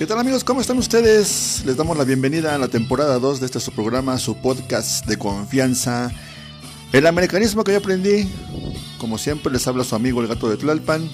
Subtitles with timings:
[0.00, 0.44] ¿Qué tal amigos?
[0.44, 1.62] ¿Cómo están ustedes?
[1.66, 5.18] Les damos la bienvenida a la temporada 2 de este su programa, su podcast de
[5.18, 6.10] confianza.
[6.90, 8.26] El americanismo que yo aprendí,
[8.96, 11.06] como siempre les habla su amigo el gato de Tlalpan,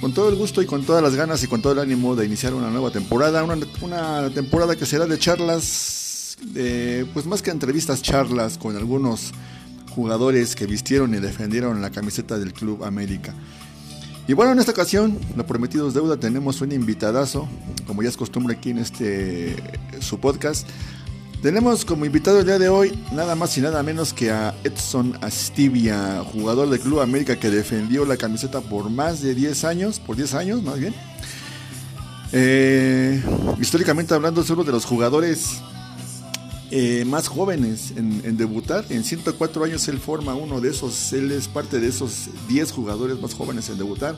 [0.00, 2.24] con todo el gusto y con todas las ganas y con todo el ánimo de
[2.24, 8.00] iniciar una nueva temporada, una, temporada que será de charlas, de, pues más que entrevistas,
[8.00, 9.32] charlas con algunos
[9.92, 13.34] jugadores que vistieron y defendieron la camiseta del Club América.
[14.28, 17.48] Y bueno, en esta ocasión, lo prometido es deuda, tenemos un invitadazo,
[17.86, 19.56] como ya es costumbre aquí en este
[20.00, 20.68] su podcast.
[21.42, 25.18] Tenemos como invitado el día de hoy nada más y nada menos que a Edson
[25.22, 30.14] Astivia, jugador del Club América que defendió la camiseta por más de 10 años, por
[30.14, 30.94] 10 años más bien.
[32.30, 33.20] Eh,
[33.60, 35.60] históricamente hablando, es uno de los jugadores
[36.74, 38.86] eh, más jóvenes en, debutar.
[38.88, 43.20] En 104 años él forma uno de esos, él es parte de esos 10 jugadores
[43.20, 44.16] más jóvenes en debutar.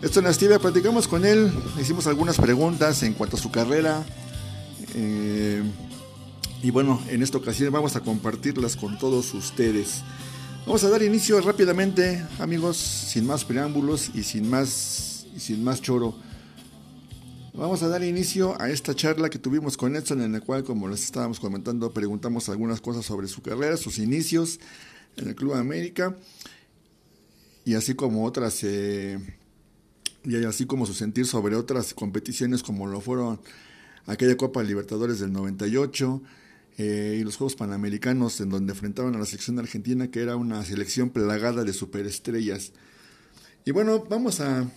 [0.00, 4.06] Esto en Astivia, platicamos con él, hicimos algunas preguntas en cuanto a su carrera.
[4.94, 5.62] Eh,
[6.62, 10.00] y bueno, en esta ocasión vamos a compartirlas con todos ustedes.
[10.64, 15.82] Vamos a dar inicio rápidamente, amigos, sin más preámbulos y sin más, y sin más
[15.82, 16.14] choro.
[17.56, 20.88] Vamos a dar inicio a esta charla que tuvimos con Edson, en la cual, como
[20.88, 24.60] les estábamos comentando, preguntamos algunas cosas sobre su carrera, sus inicios
[25.16, 26.14] en el Club América,
[27.64, 29.18] y así como otras, eh,
[30.22, 33.40] y así como su sentir sobre otras competiciones, como lo fueron
[34.04, 36.22] aquella Copa Libertadores del 98
[36.76, 40.62] eh, y los Juegos Panamericanos, en donde enfrentaban a la selección argentina, que era una
[40.62, 42.72] selección plagada de superestrellas.
[43.64, 44.70] Y bueno, vamos a,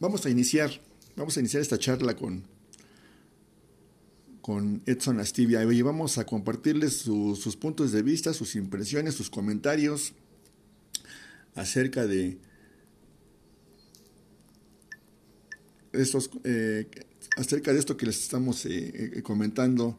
[0.00, 0.80] vamos a iniciar
[1.16, 2.42] Vamos a iniciar esta charla con,
[4.40, 5.62] con Edson Astivia.
[5.62, 10.12] Y vamos a compartirles sus puntos de vista, sus impresiones, sus comentarios
[11.54, 12.38] acerca de
[15.92, 16.88] estos, eh,
[17.36, 19.96] acerca de esto que les estamos eh, eh, comentando,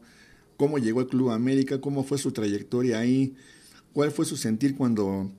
[0.58, 3.34] cómo llegó al Club América, cómo fue su trayectoria ahí,
[3.94, 5.32] cuál fue su sentir cuando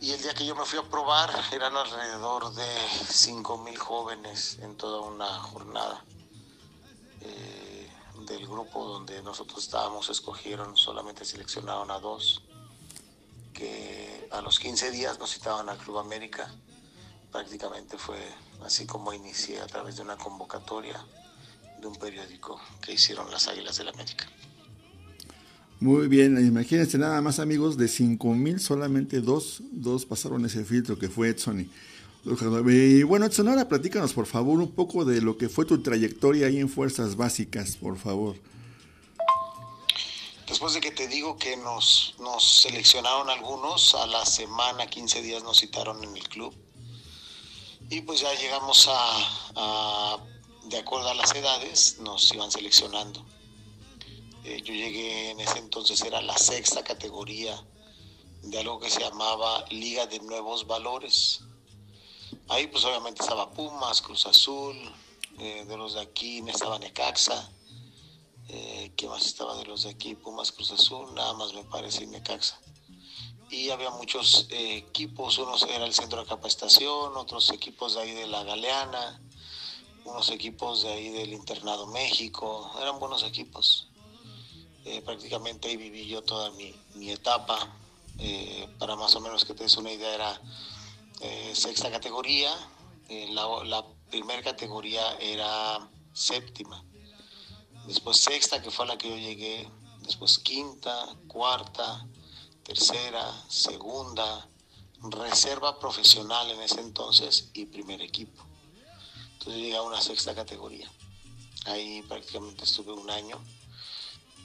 [0.00, 4.74] Y el día que yo me fui a probar eran alrededor de 5.000 jóvenes en
[4.76, 6.02] toda una jornada.
[7.20, 7.90] Eh,
[8.26, 12.42] del grupo donde nosotros estábamos escogieron, solamente seleccionaron a dos,
[13.52, 16.50] que a los 15 días nos citaban al Club América.
[17.30, 18.18] Prácticamente fue
[18.64, 21.04] así como inicié a través de una convocatoria
[21.78, 24.26] de un periódico que hicieron las Águilas del América.
[25.80, 31.08] Muy bien, imagínense nada más amigos, de 5000 solamente dos, dos pasaron ese filtro que
[31.08, 31.70] fue Edson.
[32.22, 36.48] Y, bueno, Edson, ahora platícanos por favor un poco de lo que fue tu trayectoria
[36.48, 38.36] ahí en Fuerzas Básicas, por favor.
[40.46, 45.42] Después de que te digo que nos, nos seleccionaron algunos, a la semana, 15 días
[45.42, 46.52] nos citaron en el club.
[47.88, 50.18] Y pues ya llegamos a
[50.70, 53.24] de acuerdo a las edades, nos iban seleccionando.
[54.42, 57.62] Eh, yo llegué en ese entonces, era la sexta categoría
[58.42, 61.42] de algo que se llamaba Liga de Nuevos Valores.
[62.48, 64.76] Ahí pues obviamente estaba Pumas, Cruz Azul,
[65.38, 67.52] eh, de los de aquí estaba Necaxa.
[68.48, 70.14] Eh, ¿Qué más estaba de los de aquí?
[70.14, 72.58] Pumas, Cruz Azul, nada más me parece Necaxa.
[73.50, 78.26] Y había muchos equipos, unos era el centro de capacitación, otros equipos de ahí de
[78.26, 79.20] la Galeana,
[80.04, 83.89] unos equipos de ahí del Internado México, eran buenos equipos.
[84.84, 87.76] Eh, prácticamente ahí viví yo toda mi, mi etapa.
[88.18, 90.40] Eh, para más o menos que te des una idea, era
[91.20, 92.50] eh, sexta categoría,
[93.08, 96.84] la, la primera categoría era séptima,
[97.86, 99.68] después sexta, que fue la que yo llegué,
[100.02, 102.06] después quinta, cuarta,
[102.62, 104.46] tercera, segunda,
[105.00, 108.44] reserva profesional en ese entonces y primer equipo.
[109.32, 110.90] Entonces llegué a una sexta categoría.
[111.66, 113.42] Ahí prácticamente estuve un año,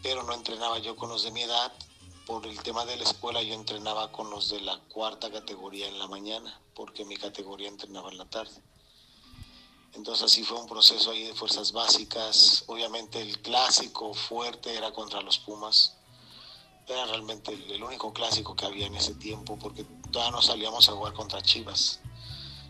[0.05, 1.73] pero no entrenaba yo con los de mi edad.
[2.27, 5.97] Por el tema de la escuela yo entrenaba con los de la cuarta categoría en
[5.97, 8.53] la mañana, porque mi categoría entrenaba en la tarde.
[9.93, 12.65] Entonces así fue un proceso ahí de fuerzas básicas.
[12.67, 15.95] Obviamente el clásico fuerte era contra los Pumas.
[16.85, 20.91] Era realmente el, único clásico que había en ese tiempo porque todavía no salíamos a
[20.91, 21.99] jugar contra Chivas.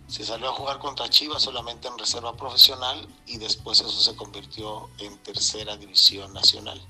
[0.08, 4.90] Se salió a jugar contra Chivas solamente en reserva profesional y después eso se convirtió
[5.00, 6.82] en tercera división nacional.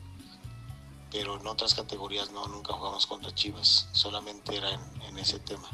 [1.15, 5.69] Pero en otras categorías no, nunca jugamos contra Chivas, solamente era en, ese tema.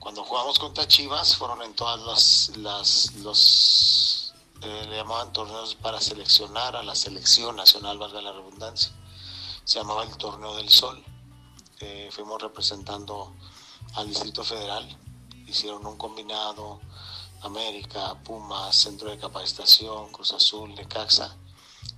[0.00, 6.00] Cuando jugamos contra Chivas fueron en todas las, las los, eh, le llamaban torneos para
[6.00, 8.90] seleccionar a la selección nacional, valga la redundancia.
[9.62, 11.00] Se llamaba el Torneo del Sol.
[11.78, 13.32] Eh, fuimos representando
[13.94, 14.98] al Distrito Federal.
[15.46, 16.80] Hicieron un combinado,
[17.42, 21.36] América, Pumas, Centro de Capacitación, Cruz Azul, Necaxa.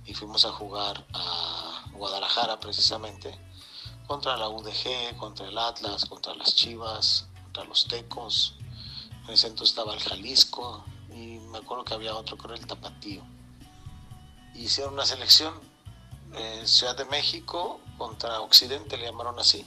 [0.05, 3.37] Y fuimos a jugar a Guadalajara precisamente
[4.07, 8.55] contra la UDG, contra el Atlas, contra las Chivas, contra los Tecos.
[9.27, 12.67] En ese entonces estaba el Jalisco y me acuerdo que había otro que era el
[12.67, 13.23] Tapatío.
[14.55, 15.53] hicieron una selección,
[16.65, 19.65] Ciudad de México contra Occidente, le llamaron así.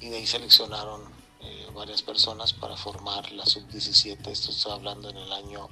[0.00, 1.02] Y de ahí seleccionaron
[1.40, 4.26] eh, varias personas para formar la sub-17.
[4.28, 5.68] Esto estoy hablando en el año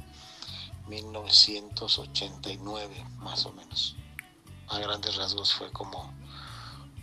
[0.88, 3.96] 1989, más o menos.
[4.68, 6.12] A grandes rasgos fue como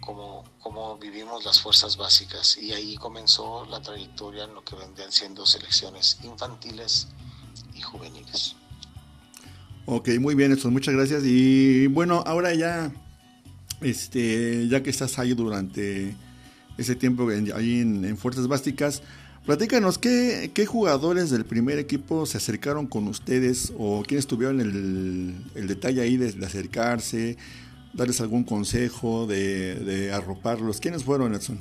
[0.06, 5.46] cómo, vivimos las fuerzas básicas y ahí comenzó la trayectoria en lo que vendrían siendo
[5.46, 7.08] selecciones infantiles
[7.74, 8.56] y juveniles.
[9.86, 11.24] Ok, muy bien, eso, muchas gracias.
[11.26, 12.92] Y bueno, ahora ya,
[13.82, 16.16] este, ya que estás ahí durante
[16.78, 19.02] ese tiempo ahí en, Fuerzas Básicas,
[19.46, 25.36] platícanos, ¿qué, ¿qué, jugadores del primer equipo se acercaron con ustedes o quiénes tuvieron el,
[25.56, 27.38] el detalle ahí de, acercarse?
[27.96, 30.80] darles algún consejo, de, arroparlos.
[30.80, 31.60] ¿Quiénes fueron, Edson?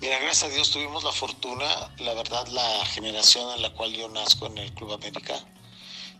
[0.00, 1.66] Mira, gracias a Dios tuvimos la fortuna,
[1.98, 5.34] la verdad, la generación en la cual yo nazco en el Club América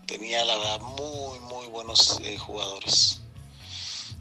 [0.07, 3.23] tenía, la verdad, muy, muy buenos eh, jugadores.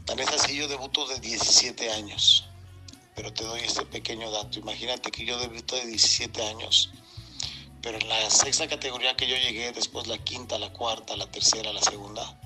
[0.06, 2.48] Tan es así, yo debuto de 17 años,
[3.14, 4.58] pero te doy este pequeño dato.
[4.58, 6.90] Imagínate que yo debuto de 17 años,
[7.82, 11.72] pero en la sexta categoría que yo llegué, después la quinta, la cuarta, la tercera,
[11.72, 12.38] la segunda,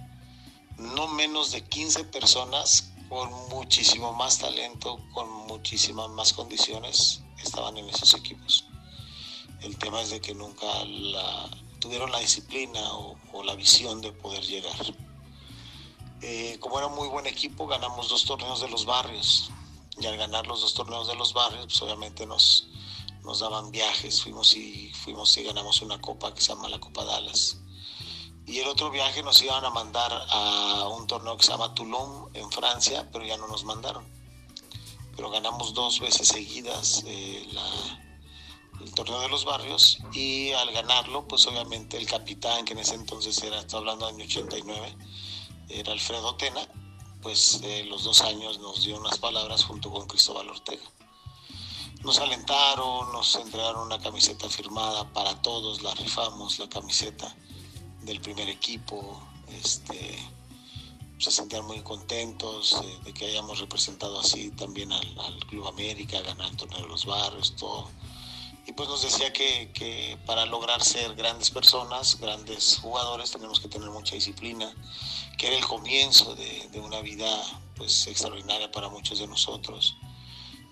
[0.78, 7.88] no menos de 15 personas con muchísimo más talento, con muchísimas más condiciones, estaban en
[7.88, 8.66] esos equipos.
[9.60, 10.66] El tema es de que nunca
[11.78, 14.74] tuvieron la disciplina o, la visión de poder llegar.
[16.22, 19.50] Eh, como era muy buen equipo, ganamos dos torneos de los barrios.
[20.04, 22.68] Y al ganar los dos torneos de los barrios, pues obviamente nos,
[23.22, 24.22] nos daban viajes.
[24.22, 27.56] Fuimos y, fuimos y ganamos una copa que se llama la Copa Dallas
[28.46, 32.28] y el otro viaje nos iban a mandar a un torneo que se llama Toulon
[32.34, 34.06] en Francia, pero ya no nos mandaron.
[35.16, 37.48] Pero ganamos dos veces seguidas eh,
[38.82, 42.96] el torneo de los barrios y al ganarlo, pues obviamente el capitán, que en ese
[42.96, 44.96] entonces era, estoy hablando del año 89,
[45.70, 46.68] era Alfredo Tena,
[47.24, 50.84] pues eh, los dos años nos dio unas palabras junto con Cristóbal Ortega.
[52.02, 57.34] Nos alentaron, nos entregaron una camiseta firmada para todos, la rifamos, la camiseta
[58.02, 60.18] del primer equipo, este,
[61.16, 65.14] se sentían muy contentos de, que hayamos representado así también al,
[65.48, 67.88] Club América, ganar el torneo de los barrios, todo.
[68.66, 73.90] Y pues nos decía que, para lograr ser grandes personas, grandes jugadores, tenemos que tener
[73.90, 74.72] mucha disciplina,
[75.36, 77.28] que era el comienzo de, una vida
[77.76, 79.96] pues extraordinaria para muchos de nosotros.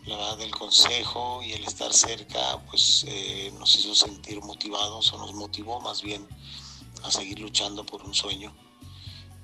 [0.06, 5.18] La verdad del consejo y el estar cerca pues eh, nos hizo sentir motivados o
[5.18, 6.26] nos motivó más bien
[7.04, 8.54] a seguir luchando por un sueño.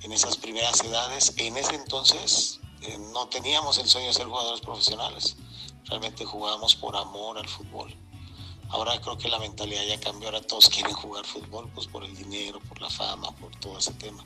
[0.03, 4.61] En esas primeras edades, en ese entonces, eh, no teníamos el sueño de ser jugadores
[4.61, 5.37] profesionales.
[5.85, 7.95] Realmente jugábamos por amor al fútbol.
[8.71, 12.15] Ahora creo que la mentalidad ya cambió, ahora todos quieren jugar fútbol, pues por el
[12.15, 14.25] dinero, por la fama, por todo ese tema.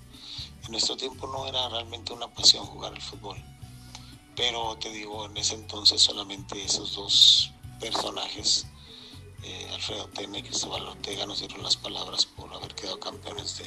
[0.65, 3.37] En nuestro tiempo no era realmente una pasión jugar al fútbol.
[4.35, 8.67] Pero te digo, en ese entonces solamente esos dos personajes
[9.45, 13.65] eh, Alfredo Tena y Cristóbal Ortega nos dieron las palabras por haber quedado campeones de,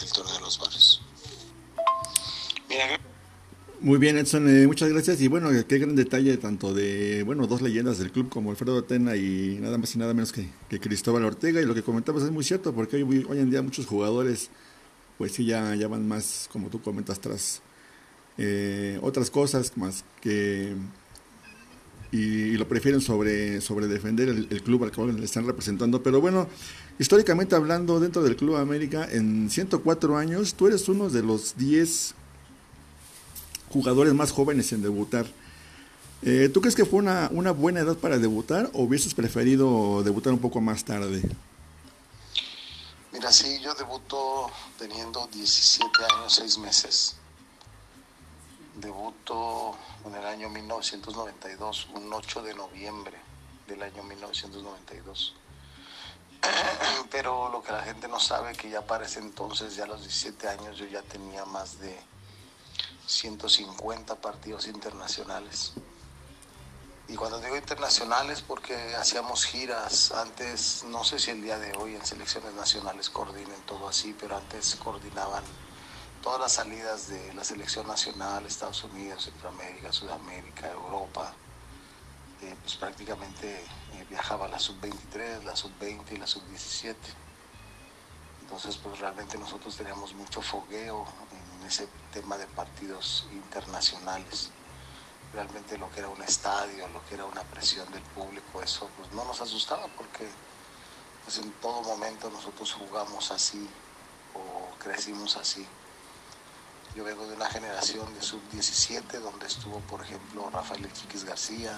[0.00, 1.02] del torneo de los barrios.
[2.68, 2.98] Mira,
[3.84, 5.20] muy bien, Edson, eh, muchas gracias.
[5.20, 9.14] Y bueno, qué gran detalle tanto de, bueno, dos leyendas del club como Alfredo Tena
[9.14, 10.48] y nada más y nada menos que,
[10.80, 11.60] Cristóbal Ortega.
[11.60, 14.48] Y lo que comentabas es muy cierto, porque hoy, hoy en día muchos jugadores,
[15.18, 17.60] pues sí, ya, van más, como tú comentas, tras
[18.38, 20.74] eh, otras cosas más que...
[22.10, 26.02] Y, lo prefieren sobre, sobre defender el, club al cual le están representando.
[26.02, 26.48] Pero bueno,
[26.98, 32.14] históricamente hablando, dentro del Club América, en 104 años, tú eres uno de los 10
[33.74, 35.26] jugadores más jóvenes en debutar.
[36.22, 40.38] Eh, ¿Tú crees que fue una, buena edad para debutar o hubieses preferido debutar un
[40.38, 41.20] poco más tarde?
[43.12, 47.16] Mira, sí, yo debuto teniendo 17 años, 6 meses.
[48.76, 49.76] Debuto
[50.06, 53.16] en el año 1992, un 8 de noviembre
[53.66, 55.34] del año 1992.
[57.10, 60.00] Pero lo que la gente no sabe que ya para ese entonces, ya a los
[60.00, 62.13] 17 años, yo ya tenía más de
[63.06, 65.72] 150 partidos internacionales.
[67.06, 71.94] Y cuando digo internacionales, porque hacíamos giras, antes, no sé si el día de hoy
[71.94, 75.44] en selecciones nacionales coordinen todo así, pero antes coordinaban
[76.22, 81.34] todas las salidas de la selección nacional, Estados Unidos, Centroamérica, Sudamérica, Europa.
[82.40, 86.94] Eh, pues prácticamente eh, viajaba la sub-23, la sub-20 y la sub-17.
[88.40, 91.06] Entonces, pues realmente nosotros teníamos mucho fogueo
[91.64, 94.50] ese tema de partidos internacionales.
[95.32, 99.10] Realmente lo que era un estadio, lo que era una presión del público, eso pues
[99.12, 100.28] no nos asustaba porque
[101.24, 103.68] pues en todo momento nosotros jugamos así
[104.34, 105.66] o crecimos así.
[106.94, 111.76] Yo vengo de una generación de sub-17 donde estuvo, por ejemplo, Rafael Chiquis García,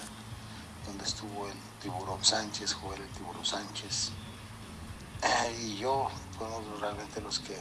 [0.85, 4.11] donde estuvo el Tiburón Sánchez, Joel el Tiburón Sánchez.
[5.59, 7.57] y yo fuimos realmente los que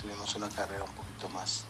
[0.00, 1.64] tuvimos una carrera un poquito más,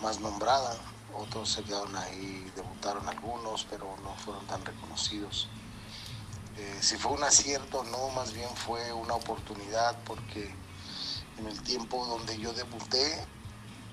[0.00, 0.76] más nombrada.
[1.14, 5.48] Otros se quedaron ahí, debutaron algunos, pero no fueron tan reconocidos.
[6.56, 10.54] Eh, si fue un acierto, no, más bien fue una oportunidad porque
[11.38, 13.26] en el tiempo donde yo debuté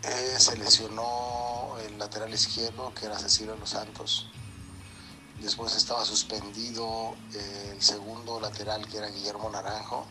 [0.03, 4.29] eh, se lesionó el lateral izquierdo que era Cecilio Los Santos.
[5.41, 10.05] Después estaba suspendido eh, el segundo lateral que era Guillermo Naranjo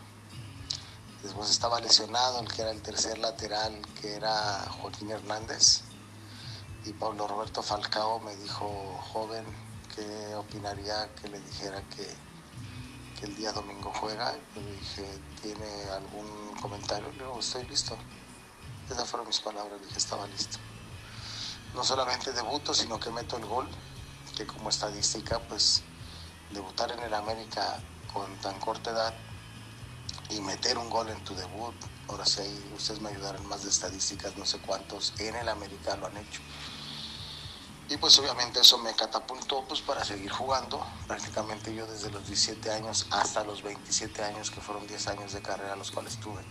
[1.22, 5.82] Después estaba lesionado el que era el tercer lateral, que era Joaquín Hernández.
[6.84, 9.44] Y Pablo Roberto Falcao me dijo, joven,
[9.96, 12.28] ¿qué opinaría que le dijera que,
[13.24, 14.32] el día domingo juega?
[14.54, 17.10] Yo le dije, ¿tiene algún comentario?
[17.10, 17.96] Le digo, estoy listo.
[18.88, 20.58] Esas fueron mis palabras, dije, estaba listo.
[21.74, 23.68] No solamente debuto, sino que meto el gol,
[24.36, 25.82] que como estadística, pues
[26.52, 27.80] debutar en el América
[28.12, 29.27] con tan corta edad
[30.30, 31.74] y meter un gol en tu debut.
[32.08, 32.42] Ahora sí,
[32.76, 36.40] ustedes me ayudarán más de estadísticas, no sé cuántos en el América lo han hecho.
[37.90, 40.84] Y pues obviamente eso me catapultó pues para seguir jugando.
[41.06, 45.40] Prácticamente yo desde los 17 años hasta los 27 años, que fueron 10 años de
[45.40, 46.42] carrera los cuales tuve,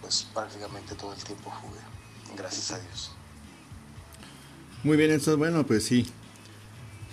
[0.00, 1.80] pues prácticamente todo el tiempo jugué.
[2.36, 3.12] Gracias a Dios.
[4.82, 6.12] Muy bien, entonces bueno, pues sí,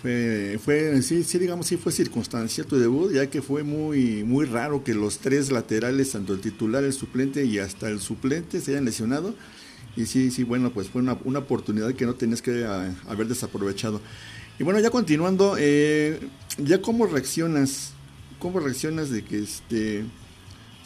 [0.01, 4.45] fue, fue sí, sí, digamos, sí fue circunstancial tu debut, ya que fue muy, muy
[4.45, 8.71] raro que los tres laterales, tanto el titular, el suplente y hasta el suplente se
[8.71, 9.35] hayan lesionado.
[9.97, 13.27] Y sí, sí, bueno, pues fue una, una oportunidad que no tenías que ah, haber
[13.27, 13.99] desaprovechado.
[14.57, 16.19] Y bueno, ya continuando, eh,
[16.57, 17.91] ya cómo reaccionas,
[18.39, 20.05] cómo reaccionas de que este,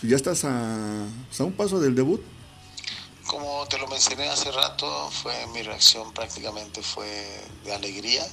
[0.01, 2.22] ya estás a, pues, a un paso del debut.
[3.27, 7.08] Como te lo mencioné hace rato, fue mi reacción prácticamente fue
[7.63, 8.24] de alegría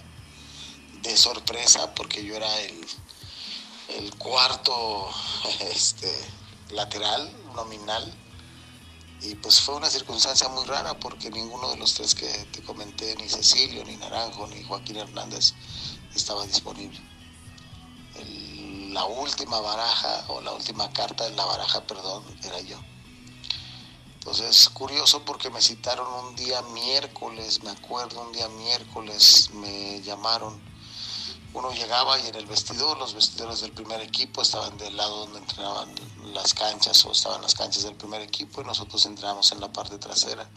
[1.02, 2.87] de sorpresa porque yo era el,
[3.99, 5.11] el cuarto
[5.61, 6.12] este,
[6.71, 8.14] lateral nominal
[9.23, 13.14] y pues fue una circunstancia muy rara porque ninguno de los tres que te comenté,
[13.16, 15.52] ni Cecilio, ni Naranjo, ni Joaquín Hernández,
[16.14, 16.99] estaba disponible.
[18.92, 22.78] la última baraja, o la última carta de la baraja, perdón, era yo.
[24.14, 30.61] Entonces, curioso porque me citaron un día miércoles, me acuerdo, un día miércoles me llamaron
[31.52, 35.38] uno llegaba y en el vestidor, los vestidores del primer equipo estaban del lado donde
[35.38, 35.92] entrenaban
[36.33, 39.99] las canchas o estaban las canchas del primer equipo y nosotros entrábamos en la parte
[39.99, 40.49] trasera,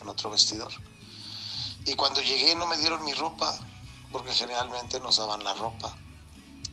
[0.00, 0.72] en otro vestidor.
[1.86, 3.56] Y cuando llegué no me dieron mi ropa,
[4.10, 5.96] porque generalmente nos daban la ropa,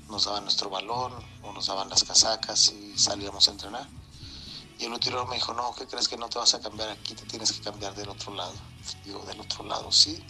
[0.09, 3.87] nos daban nuestro balón o nos daban las casacas y salíamos a entrenar.
[4.79, 7.13] Y el utilero me dijo, no, ¿qué crees que no te vas a cambiar aquí?
[7.13, 8.53] Te tienes que cambiar del otro lado.
[9.03, 10.23] Digo, del otro lado, sí.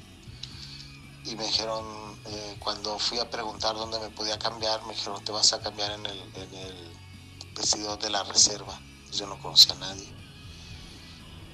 [1.24, 5.32] Y me dijeron, Eh, cuando fui a preguntar dónde me podía cambiar, me dijeron, te
[5.32, 8.80] vas a cambiar en el, en vestidor de la reserva.
[9.12, 10.14] Yo no conocía a nadie.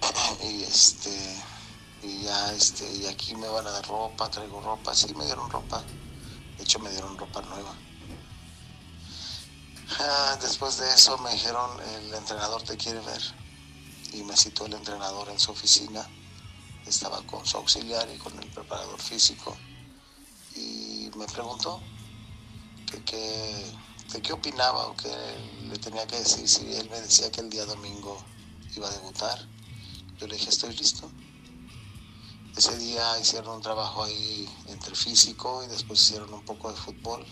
[0.43, 1.43] y este
[2.03, 5.49] y ya este y aquí me van a dar ropa, traigo ropa, sí me dieron
[5.49, 5.81] ropa.
[6.57, 7.73] De hecho me dieron ropa nueva.
[9.99, 13.21] Ah, después de eso me dijeron el entrenador te quiere ver
[14.11, 16.05] y me citó el entrenador en su oficina.
[16.85, 19.55] Estaba con su auxiliar y con el preparador físico
[20.55, 21.81] y me preguntó
[22.89, 25.11] que, que, qué opinaba o qué
[25.67, 28.17] le tenía que decir si él me decía que el día domingo
[28.75, 29.47] iba a debutar.
[30.17, 31.09] Yo le dije estoy listo.
[32.55, 37.25] Ese día hicieron un trabajo ahí entre físico y después hicieron un poco de fútbol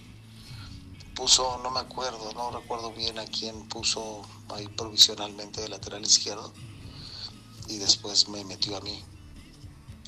[1.13, 6.51] puso, no me acuerdo, no recuerdo bien a quién puso ahí provisionalmente de lateral izquierdo
[7.68, 9.03] y después me metió a mí.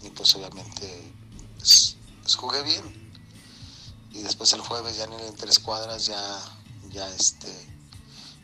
[0.03, 1.13] Y pues obviamente
[1.57, 3.04] pues jugué bien.
[4.15, 6.41] Y después el jueves ya en el tres cuadras ya,
[6.89, 7.49] ya este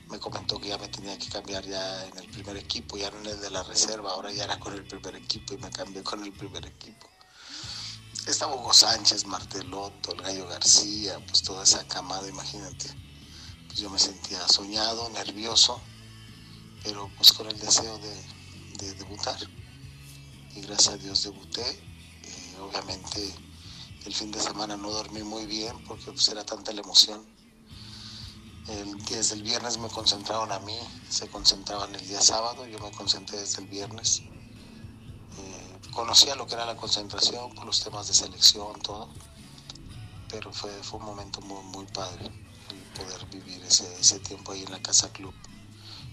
[0.10, 3.20] me comentó que ya me tenía que cambiar ya en el primer equipo, ya no
[3.22, 6.04] en el de la reserva, ahora ya era con el primer equipo y me cambié
[6.04, 7.12] con el primer equipo
[8.28, 12.88] estaba Hugo Sánchez, Martelotto, el Gallo García, pues toda esa camada, imagínate.
[13.68, 15.82] Pues yo me sentía soñado, nervioso,
[16.84, 19.38] pero pues con el deseo de, debutar.
[20.56, 21.62] Y gracias a Dios debuté.
[21.62, 23.34] Eh, obviamente
[24.06, 27.22] el fin de semana no dormí muy bien porque pues era tanta la emoción.
[28.68, 30.78] El, desde el viernes me concentraron a mí,
[31.10, 34.24] se concentraban el día sábado, yo me concentré desde el viernes
[35.92, 39.10] conocía lo que era la concentración por los temas de selección, todo,
[40.30, 44.64] pero fue, fue un momento muy, muy padre el poder vivir ese, ese tiempo ahí
[44.64, 45.34] en la Casa Club,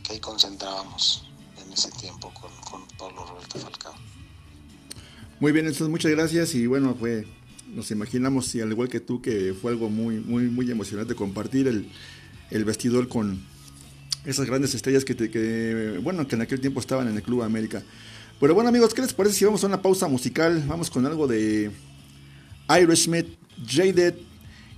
[0.03, 1.24] que ahí concentrábamos
[1.64, 3.94] en ese tiempo con, con Pablo Roberto Falcao.
[5.40, 7.27] Muy bien, entonces muchas gracias y bueno, fue,
[7.74, 11.68] nos imaginamos, y al igual que tú, que fue algo muy, muy, muy emocionante compartir
[11.68, 13.40] el, vestidor con
[14.24, 17.83] esas grandes estrellas que, que, bueno, que en aquel tiempo estaban en el Club América.
[18.40, 20.64] Pero bueno amigos, ¿qué les parece si vamos a una pausa musical?
[20.68, 21.70] Vamos con algo de
[22.94, 23.26] Smith,
[23.66, 24.14] Jaded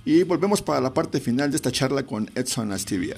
[0.03, 3.17] y volvemos para la parte final de esta charla con Edson Astivia.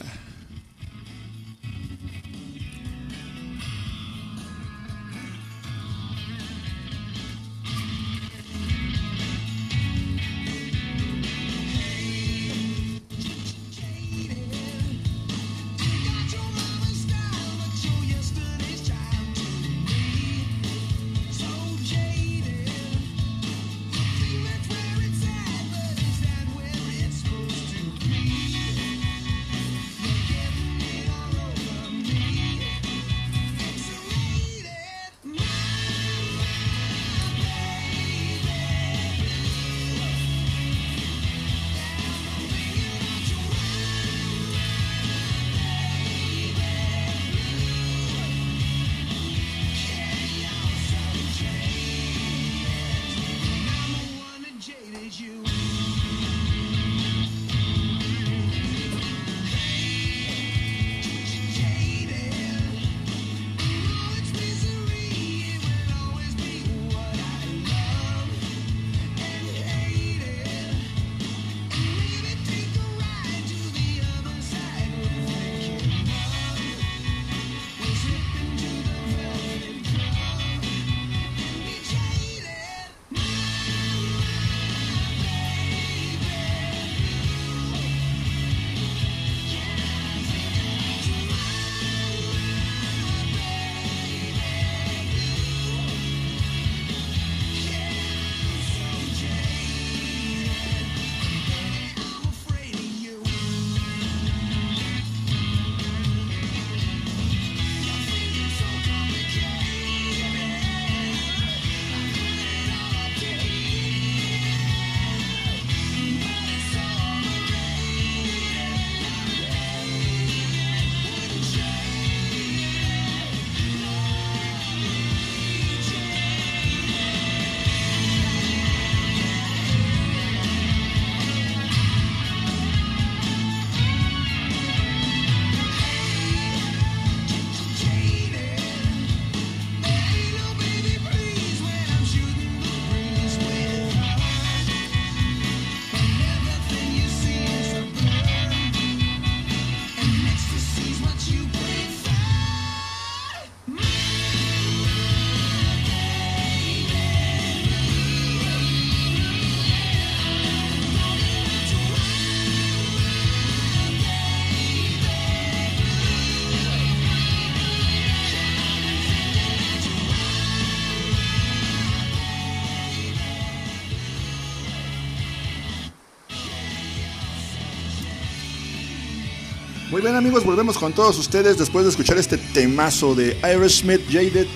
[180.03, 183.37] Bien amigos, volvemos con todos ustedes después de escuchar este temazo de
[183.69, 184.47] Smith Jaded.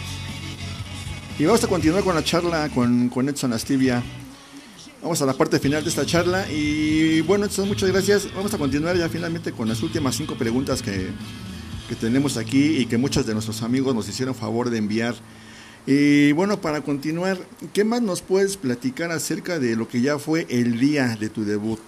[1.40, 4.04] Y vamos a continuar con la charla con, con Edson Astivia.
[5.02, 8.28] Vamos a la parte final de esta charla y bueno, Edson, muchas gracias.
[8.36, 11.12] Vamos a continuar ya finalmente con las últimas cinco preguntas que,
[11.88, 15.16] que tenemos aquí y que muchos de nuestros amigos nos hicieron favor de enviar.
[15.86, 17.38] Y bueno, para continuar,
[17.72, 21.46] ¿qué más nos puedes platicar acerca de lo que ya fue el día de tu
[21.46, 21.80] debut?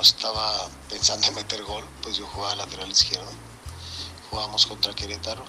[0.00, 3.30] Estaba pensando en meter gol, pues yo jugaba lateral izquierdo.
[4.30, 5.44] Jugábamos contra Querétaro.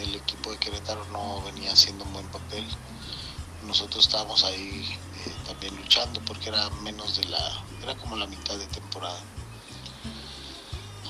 [0.00, 2.66] El equipo de Querétaro no venía haciendo un buen papel.
[3.66, 8.56] Nosotros estábamos ahí eh, también luchando porque era menos de la, era como la mitad
[8.56, 9.20] de temporada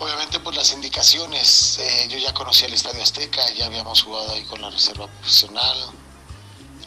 [0.00, 4.44] Obviamente pues las indicaciones, eh, yo ya conocía el Estadio Azteca, ya habíamos jugado ahí
[4.44, 5.76] con la reserva profesional.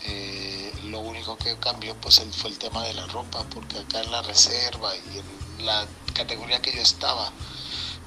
[0.02, 4.12] Eh, lo único que cambió pues fue el tema de la ropa, porque acá en
[4.12, 7.32] la reserva y en la categoría que yo estaba,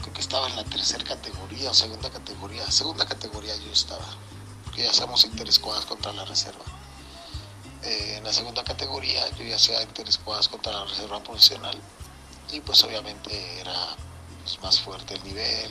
[0.01, 4.07] creo que estaba en la tercera categoría o segunda categoría, segunda categoría yo estaba,
[4.65, 6.65] porque ya hacemos interescuadras contra la reserva.
[7.83, 11.79] Eh, en la segunda categoría yo ya hacía interescuadras contra la reserva profesional
[12.51, 13.97] y pues obviamente era
[14.63, 15.71] más fuerte el nivel,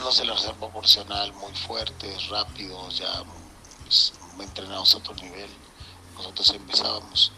[0.00, 3.24] los de la reserva proporcional muy fuertes, rápidos, ya
[3.82, 5.50] pues, entrenados a otro nivel.
[6.16, 7.32] Nosotros empezábamos.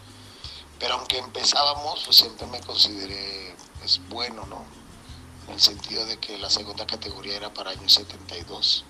[0.79, 4.65] Pero aunque empezábamos, pues siempre me consideré pues, bueno, ¿no?
[5.47, 8.83] En el sentido de que la segunda categoría era para año 72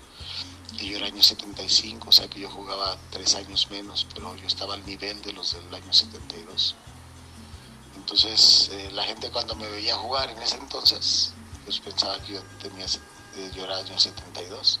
[0.80, 4.46] y yo era año 75, o sea que yo jugaba tres años menos, pero yo
[4.46, 6.74] estaba al nivel de los del año 72.
[7.96, 11.32] Entonces eh, la gente cuando me veía jugar en ese entonces,
[11.64, 14.80] pues pensaba que yo tenía, eh, yo era año 72,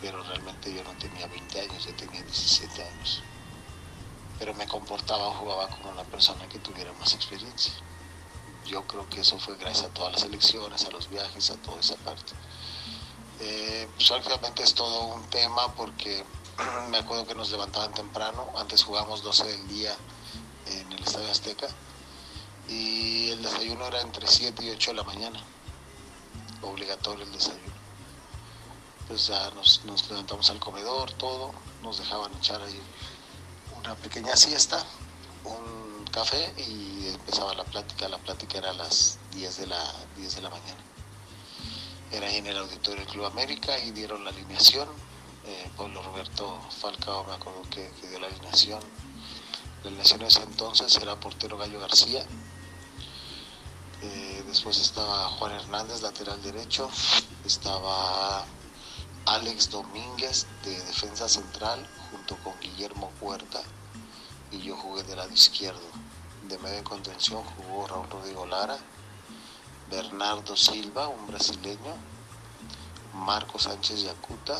[0.00, 3.22] pero realmente yo no tenía 20 años, yo tenía 17 años.
[4.38, 7.72] Pero me comportaba o jugaba como una persona que tuviera más experiencia.
[8.66, 11.80] Yo creo que eso fue gracias a todas las elecciones, a los viajes, a toda
[11.80, 12.32] esa parte.
[13.40, 14.10] Eh, pues
[14.60, 16.24] es todo un tema porque
[16.90, 19.96] me acuerdo que nos levantaban temprano, antes jugábamos 12 del día
[20.66, 21.68] en el Estadio Azteca
[22.68, 25.40] y el desayuno era entre 7 y 8 de la mañana,
[26.62, 27.72] obligatorio el desayuno.
[29.08, 32.80] Pues ya nos, levantamos al comedor, todo, nos dejaban echar ahí
[33.84, 34.84] una pequeña siesta,
[35.44, 38.08] un café y empezaba la plática.
[38.08, 40.80] La plática era a las 10 de la, 10 de la mañana.
[42.10, 44.88] Era en el auditorio del Club América y dieron la alineación.
[45.44, 48.80] Eh, Pablo Roberto Falcao me acuerdo que, que dio la alineación.
[49.82, 52.24] La alineación en ese entonces era portero Gallo García,
[54.02, 56.90] eh, después estaba Juan Hernández, lateral derecho.
[57.44, 58.44] Estaba
[59.26, 63.60] Alex Domínguez de defensa central junto con Guillermo Puerta.
[64.50, 65.80] Y yo jugué de lado izquierdo.
[66.48, 68.76] De medio contención jugó Raúl Rodrigo Lara,
[69.90, 71.94] Bernardo Silva, un brasileño,
[73.14, 74.58] Marco Sánchez Yacuta,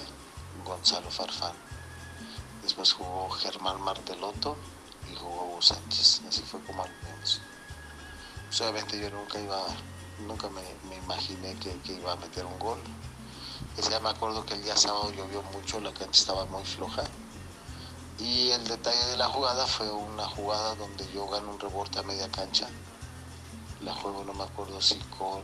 [0.64, 1.54] Gonzalo Farfán.
[2.62, 4.56] Después jugó Germán Martelotto
[5.12, 6.22] y jugó Hugo Sánchez.
[6.28, 7.40] Así fue como menos
[8.60, 9.58] obviamente yo nunca iba,
[10.26, 12.78] nunca me, imaginé que, iba a meter un gol.
[13.76, 17.02] Ese día me acuerdo que el día sábado llovió mucho, la cancha estaba muy floja.
[18.18, 22.02] Y el detalle de la jugada fue una jugada donde yo gano un rebote a
[22.02, 22.68] media cancha.
[23.80, 25.42] La juego, no me acuerdo si con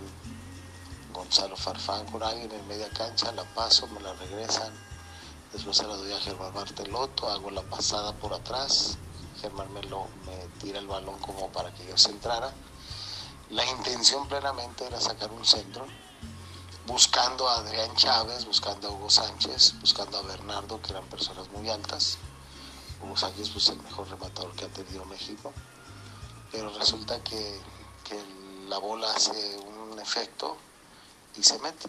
[1.12, 4.72] Gonzalo Farfán, con alguien en media cancha, la paso, me la regresan.
[5.52, 8.98] Después se la doy a Germán Martelotto, hago la pasada por atrás.
[9.40, 12.52] Germán me, lo, me tira el balón como para que yo se entrara
[13.50, 15.86] la intención plenamente era sacar un centro,
[16.88, 21.68] buscando a Adrián Chávez, buscando a Hugo Sánchez, buscando a Bernardo, que eran personas muy
[21.68, 22.16] altas.
[23.02, 25.52] Hugo Sánchez pues el mejor rematador que ha tenido México.
[26.50, 27.60] Pero resulta que,
[28.68, 30.56] la bola hace un efecto
[31.36, 31.88] y se mete.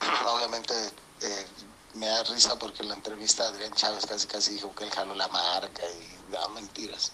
[0.26, 0.72] Obviamente
[1.20, 1.46] eh,
[1.94, 5.14] me da risa porque en la entrevista Adrián Chávez casi casi dijo que él jaló
[5.14, 7.12] la marca y da mentiras.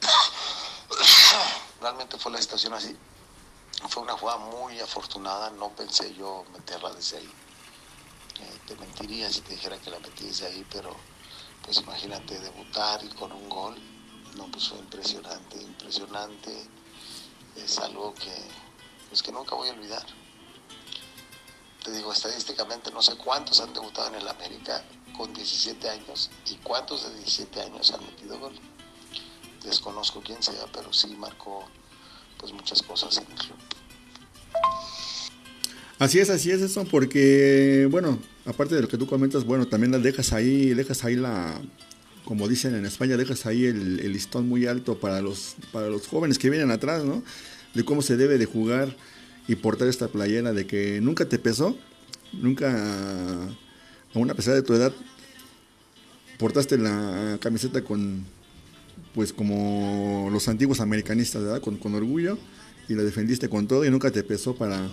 [1.80, 2.96] Realmente fue la situación así.
[3.88, 7.30] Fue una jugada muy afortunada, no pensé yo meterla desde ahí.
[8.40, 10.94] Eh, te mentiría si te dijera que la metí desde ahí, pero
[11.62, 13.76] pues imagínate debutar y con un gol,
[14.36, 16.68] no, pues fue impresionante, impresionante.
[17.54, 18.34] Es algo que,
[19.08, 20.06] pues que nunca voy a olvidar.
[21.84, 24.84] Te digo, estadísticamente no sé cuántos han debutado en el América
[25.16, 28.58] con 17 años y cuántos de 17 años han metido gol
[29.66, 31.64] desconozco quién sea, pero sí marcó
[32.38, 33.24] pues muchas cosas el.
[35.98, 39.92] Así es, así es eso, porque bueno, aparte de lo que tú comentas, bueno, también
[39.92, 41.58] las dejas ahí, dejas ahí la
[42.26, 46.38] como dicen en España, dejas ahí el, listón muy alto para los, para los jóvenes
[46.38, 47.22] que vienen atrás, ¿no?
[47.72, 48.96] De cómo se debe de jugar
[49.46, 51.78] y portar esta playera, de que nunca te pesó,
[52.32, 53.48] nunca,
[54.12, 54.92] aún a pesar de tu edad,
[56.36, 58.26] portaste la camiseta con,
[59.14, 61.60] pues como los antiguos americanistas.
[61.60, 62.38] Con, con orgullo
[62.88, 64.88] y la defendiste con todo y nunca te pesó para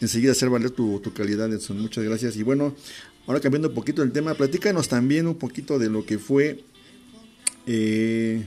[0.00, 1.78] enseguida hacer valer tu, tu calidad, Edson.
[1.80, 2.36] Muchas gracias.
[2.36, 2.74] Y bueno,
[3.26, 6.64] ahora cambiando un poquito el tema, platícanos también un poquito de lo que fue
[7.66, 8.46] eh,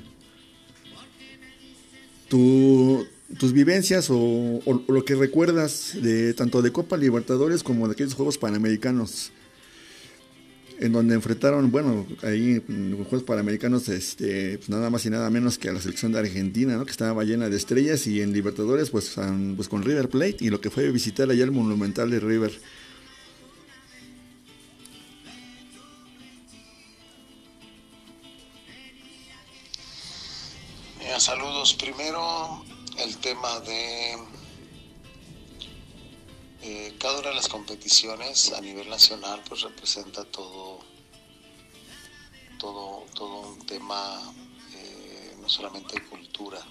[2.27, 8.38] tus vivencias o, lo que recuerdas de tanto de Copa Libertadores como de aquellos Juegos
[8.38, 9.32] Panamericanos
[10.79, 15.57] en donde enfrentaron, bueno, ahí los Juegos Panamericanos, este, pues nada más y nada menos
[15.57, 16.86] que a la selección de Argentina, ¿no?
[16.86, 19.15] que estaba llena de estrellas, y en Libertadores, pues,
[19.55, 22.51] pues con River Plate, y lo que fue visitar allá el Monumental de River.
[31.23, 31.73] saludos.
[31.75, 32.65] Primero,
[32.97, 34.17] el tema de
[36.63, 40.80] eh, cada una de las competiciones a nivel nacional pues representa todo
[42.63, 44.34] todo, todo un tema
[44.73, 46.65] eh, no solamente cultura.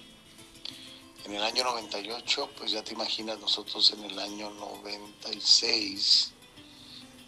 [1.23, 6.33] En el año 98, pues ya te imaginas, nosotros en el año 96,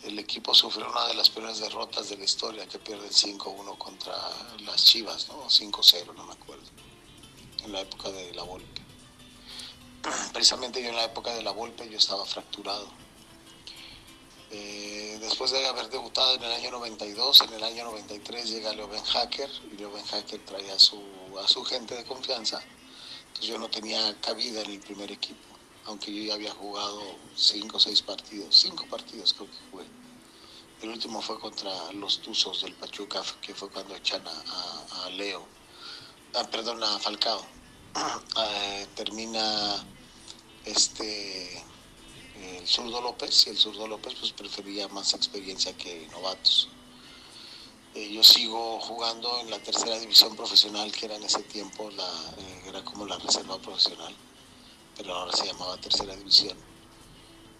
[0.04, 4.16] el equipo sufrió una de las peores derrotas de la historia, que pierde 5-1 contra
[4.66, 5.48] las Chivas, ¿no?
[5.48, 6.66] 5-0, no me acuerdo,
[7.64, 8.85] en la época de la Volpe.
[10.36, 12.90] Precisamente yo en la época de la Volpe yo estaba fracturado
[14.52, 18.90] eh, después de haber debutado en el año 92, en el año 93 llega Leo
[18.90, 21.02] Ben Hacker y Leo Ben Hacker trae a su,
[21.42, 22.62] a su gente de confianza.
[23.28, 25.48] Entonces yo no tenía cabida en el primer equipo,
[25.86, 27.02] aunque yo ya había jugado
[27.38, 29.86] cinco o seis partidos, cinco partidos creo que jugué.
[30.82, 35.48] El último fue contra los Tuzos del Pachuca, que fue cuando echan a, Leo,
[36.34, 37.42] ah, perdón, a Falcao.
[38.38, 39.86] Eh, termina
[40.66, 41.64] este
[42.42, 46.70] el zurdo López y el zurdo López pues prefería más experiencia que novatos.
[47.94, 52.34] Eh, yo sigo jugando en la tercera división profesional que era en ese tiempo la,
[52.38, 54.14] eh, era como la reserva profesional,
[54.98, 56.58] pero ahora se llamaba tercera división.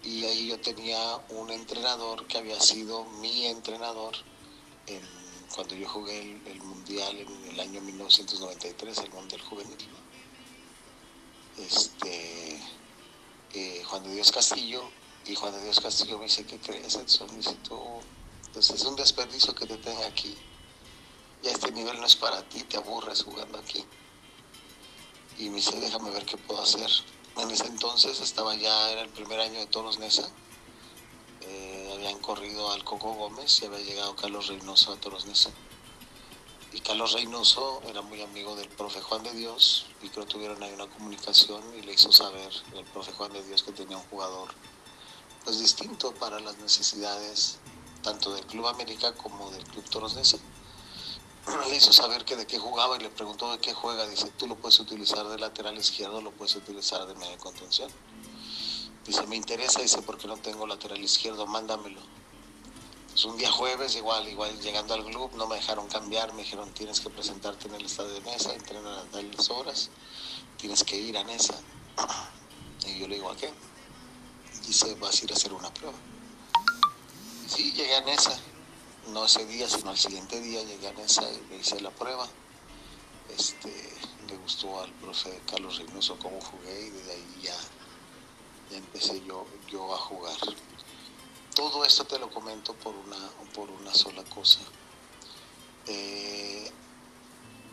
[0.02, 4.14] Y ahí yo tenía un entrenador que había sido mi entrenador
[5.54, 9.76] cuando yo jugué el, el, mundial en el año 1993, el mundial juvenil.
[11.58, 12.60] Este,
[13.84, 14.82] Juan de Dios Castillo,
[15.26, 17.28] y Juan de Dios Castillo me dice, ¿qué crees, Edson?
[17.32, 17.80] Me dice, tú,
[18.52, 20.36] pues es un desperdicio que te tenga aquí.
[21.42, 23.84] Ya este nivel no es para ti, te aburres jugando aquí.
[25.38, 26.90] Y me dice, déjame ver qué puedo hacer.
[27.36, 30.30] En ese entonces estaba ya, era el primer año de Toros Nesa.
[31.42, 35.50] Eh, habían corrido al Coco Gómez y había llegado Carlos Reynoso a Toros Nesa.
[36.72, 40.62] Y Carlos Reynoso era muy amigo del profe Juan de Dios y creo que tuvieron
[40.62, 44.02] ahí una comunicación y le hizo saber el profe Juan de Dios que tenía un
[44.04, 44.48] jugador
[45.44, 47.58] pues distinto para las necesidades
[48.02, 50.38] tanto del Club América como del Club Toros Nesa.
[51.68, 54.06] Le hizo saber que de qué jugaba y le preguntó de qué juega.
[54.08, 57.90] Dice, tú lo puedes utilizar de lateral izquierdo, lo puedes utilizar de media contención.
[59.04, 62.00] Dice, me interesa, dice, porque no tengo lateral izquierdo, mándamelo
[63.16, 66.70] pues un día jueves, igual, igual llegando al club, no me dejaron cambiar, me dijeron
[66.74, 69.88] tienes que presentarte en el estadio de mesa, entrenar a tales horas,
[70.58, 71.54] tienes que ir a mesa.
[72.86, 73.50] Y yo le digo, ¿a qué?
[74.66, 75.96] Dice, vas a ir a hacer una prueba.
[77.48, 78.38] Sí, llegué a Nesa,
[79.08, 82.28] no ese día, sino al siguiente día llegué a Nesa y me hice la prueba.
[83.30, 83.94] Este,
[84.28, 87.56] le gustó al profe Carlos Reynoso cómo jugué y desde ahí ya,
[88.72, 90.36] ya empecé yo, yo a jugar.
[91.56, 93.16] Todo esto te lo comento por una,
[93.54, 94.60] por una sola cosa.
[95.86, 96.70] Eh,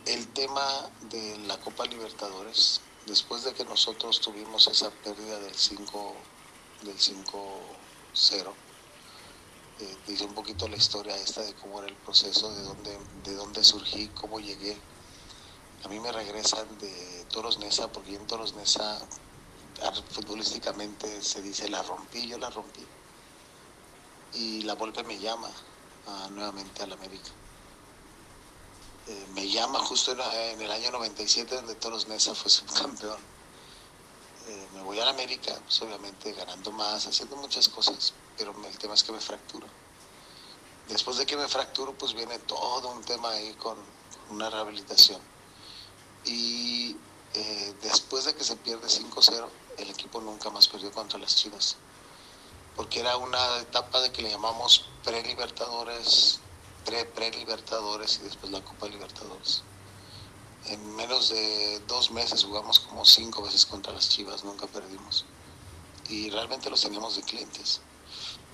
[0.05, 6.13] el tema de la Copa Libertadores, después de que nosotros tuvimos esa pérdida del 5
[6.83, 8.53] del 5-0,
[9.81, 13.33] eh, dice un poquito la historia esta de cómo era el proceso, de dónde, de
[13.33, 14.77] dónde surgí, cómo llegué.
[15.83, 19.05] A mí me regresan de Toros Nesa, porque en Toros Nesa
[20.11, 22.85] futbolísticamente se dice la rompí, yo la rompí
[24.35, 25.49] y la Volpe me llama
[26.07, 27.29] ah, nuevamente al América.
[29.07, 33.19] Eh, me llama justo en, el año 97 donde Toros Mesa fue subcampeón.
[34.47, 38.77] Eh, me voy a la América, pues obviamente ganando más, haciendo muchas cosas, pero el
[38.77, 39.67] tema es que me fracturo.
[40.87, 43.77] Después de que me fracturo, pues viene todo un tema ahí con
[44.29, 45.21] una rehabilitación.
[46.25, 46.95] Y
[47.33, 51.77] eh, después de que se pierde 5-0, el equipo nunca más perdió contra las Chivas
[52.75, 56.39] porque era una etapa de que le llamamos pre-libertadores
[56.83, 59.63] pre-libertadores y después la Copa Libertadores.
[60.65, 65.25] En menos de dos meses jugamos como cinco veces contra las Chivas, nunca perdimos.
[66.09, 67.81] Y realmente los teníamos de clientes.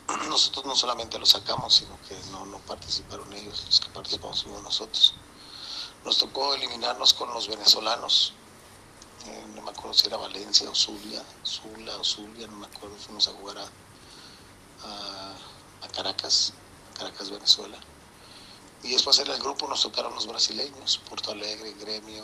[0.27, 4.63] Nosotros no solamente los sacamos, sino que no, no participaron ellos, los que participamos fuimos
[4.63, 5.15] nosotros.
[6.03, 8.33] Nos tocó eliminarnos con los venezolanos.
[9.25, 12.95] Eh, no me acuerdo si era Valencia o Zulia, Zula o Zulia, no me acuerdo.
[12.95, 13.69] Fuimos a jugar a,
[14.83, 16.53] a, Caracas,
[16.97, 17.77] Caracas, Venezuela.
[18.83, 22.23] Y después en el grupo nos tocaron los brasileños, Porto Alegre, Gremio,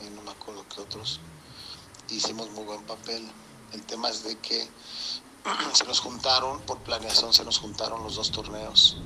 [0.00, 1.20] eh, no me acuerdo qué otros.
[2.08, 3.28] Hicimos muy buen papel.
[3.72, 4.68] El tema es de que
[5.72, 8.98] se nos juntaron, por planeación se nos juntaron los dos torneos.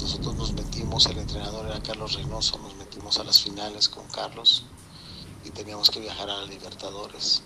[0.00, 4.64] Nosotros nos metimos, el entrenador era Carlos Reynoso, nos metimos a las finales con Carlos
[5.44, 7.42] y teníamos que viajar a Libertadores.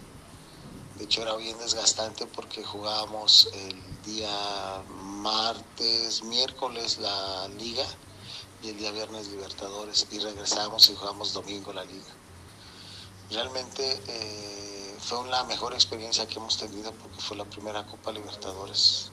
[0.97, 7.85] De hecho era bien desgastante porque jugábamos el día martes, miércoles la liga
[8.63, 12.15] y el día viernes Libertadores y regresábamos y jugábamos domingo la liga.
[13.31, 19.11] Realmente eh, fue la mejor experiencia que hemos tenido porque fue la primera Copa Libertadores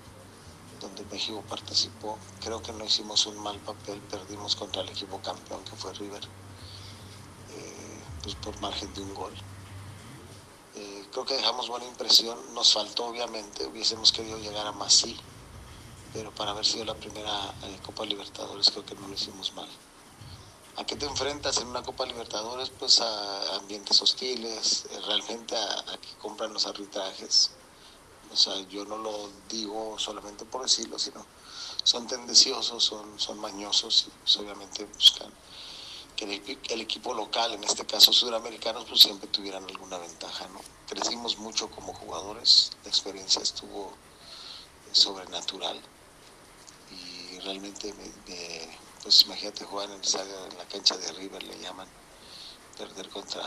[0.81, 2.17] donde México participó.
[2.41, 6.23] Creo que no hicimos un mal papel, perdimos contra el equipo campeón que fue River,
[7.55, 9.33] eh, pues por margen de un gol.
[10.75, 15.17] Eh, creo que dejamos buena impresión, nos faltó obviamente, hubiésemos querido llegar a Masí,
[16.13, 19.69] pero para haber sido la primera eh, Copa Libertadores creo que no lo hicimos mal.
[20.77, 22.69] ¿A qué te enfrentas en una Copa Libertadores?
[22.69, 27.51] Pues a ambientes hostiles, realmente a, a que compran los arbitrajes
[28.31, 31.25] o sea, yo no lo digo solamente por decirlo, sino
[31.84, 35.31] son tendenciosos, son, son mañosos y pues, obviamente buscan
[36.21, 40.62] el, equipo local, en este caso sudamericanos, pues siempre tuvieran alguna ventaja, ¿no?
[40.88, 43.93] Crecimos mucho como jugadores, la experiencia estuvo
[44.91, 45.81] sobrenatural
[46.91, 47.93] y realmente,
[49.01, 51.88] pues imagínate jugar en, en la cancha de River, le llaman,
[52.77, 53.41] perder contra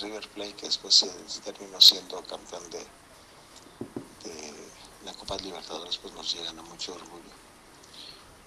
[0.00, 2.86] River Plate, que después se terminó siendo campeón de
[5.06, 7.45] la Copa Libertadores pues nos llegan a mucho orgullo.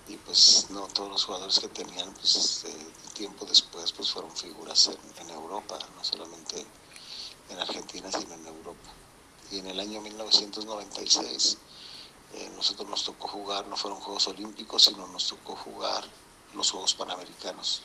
[0.09, 4.89] Y pues no todos los jugadores que tenían pues eh, tiempo después pues fueron figuras
[5.19, 6.65] en, Europa, no solamente
[7.49, 8.89] en Argentina sino en Europa.
[9.51, 11.57] Y en el año 1996
[12.33, 16.03] eh, nosotros nos tocó jugar, no fueron Juegos Olímpicos, sino nos tocó jugar
[16.55, 17.83] los Juegos Panamericanos.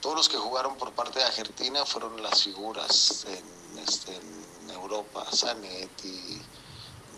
[0.00, 5.24] Todos los que jugaron por parte de Argentina fueron las figuras en, este, en Europa,
[5.32, 6.42] Zanetti,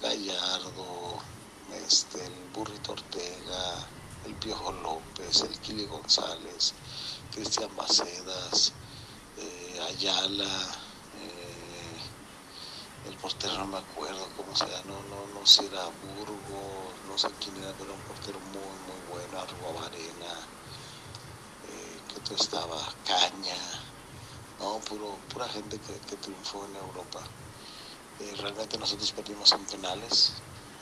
[0.02, 1.18] Gallardo,
[1.72, 3.88] este, el Burrito Ortega,
[4.24, 6.74] el Piojo López, el Kili González,
[7.32, 8.72] Cristian Bacedas,
[9.36, 12.00] eh, Ayala, eh,
[13.08, 17.18] el portero no me acuerdo cómo se llama, no, no, no sé, era Burgo, no
[17.18, 20.48] sé quién era, pero un portero muy, muy bueno, Arroba Varena,
[21.68, 23.56] eh, que todo estaba, Caña,
[24.58, 27.20] no, puro, pura gente que, que triunfó en Europa.
[28.38, 30.32] Realmente nosotros perdimos en penales,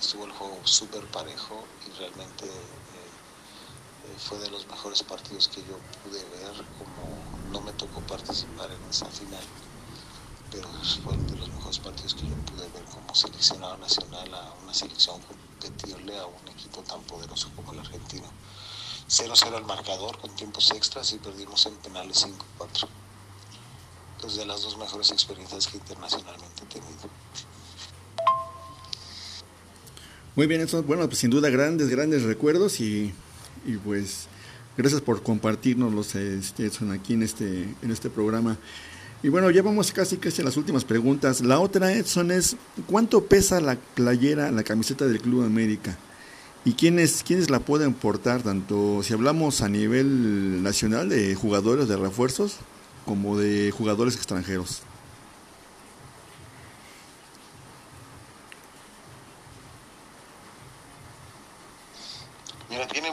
[0.00, 5.60] estuvo el juego súper parejo y realmente eh, eh, fue de los mejores partidos que
[5.62, 9.44] yo pude ver, como no me tocó participar en esa final,
[10.50, 10.68] pero
[11.02, 15.20] fue de los mejores partidos que yo pude ver como seleccionado nacional a una selección
[15.22, 18.26] competirle a un equipo tan poderoso como el argentino.
[19.08, 22.26] 0-0 el marcador con tiempos extras y perdimos en penales
[22.58, 22.88] 5-4
[24.32, 27.10] de las dos mejores experiencias que internacionalmente he tenido.
[30.36, 33.12] Muy bien, eso, bueno, pues sin duda grandes, grandes recuerdos y,
[33.64, 34.26] y pues
[34.76, 38.56] gracias por compartirnos este, aquí en este, en este programa.
[39.22, 41.40] Y bueno, ya vamos casi casi a las últimas preguntas.
[41.40, 42.56] La otra, Edson, es
[42.86, 45.96] ¿cuánto pesa la playera, la camiseta del Club América?
[46.64, 48.42] ¿Y quiénes, quiénes la pueden portar?
[48.42, 52.56] Tanto si hablamos a nivel nacional de jugadores de refuerzos,
[53.06, 54.82] como de jugadores extranjeros.
[62.68, 63.10] Mira, tiene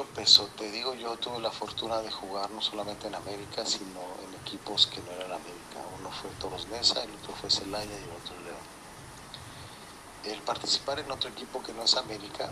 [0.00, 0.48] mucho, peso.
[0.56, 4.86] Te digo, yo tuve la fortuna de jugar no solamente en América, sino en equipos
[4.86, 5.80] que no eran América.
[5.98, 8.70] Uno fue Toros Nesa, el otro fue Celaya y el otro León.
[10.24, 12.50] El participar en otro equipo que no es América,